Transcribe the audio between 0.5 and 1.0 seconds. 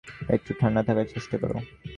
ঠান্ডা